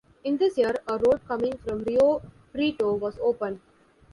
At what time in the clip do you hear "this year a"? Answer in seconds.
0.37-0.93